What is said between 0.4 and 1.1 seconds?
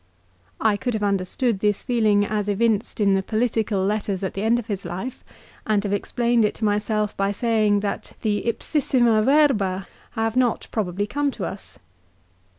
I could have